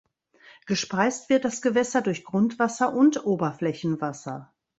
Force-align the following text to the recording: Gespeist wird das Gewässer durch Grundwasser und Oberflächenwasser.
Gespeist 0.65 1.29
wird 1.29 1.45
das 1.45 1.61
Gewässer 1.61 2.01
durch 2.01 2.23
Grundwasser 2.25 2.91
und 2.91 3.23
Oberflächenwasser. 3.23 4.51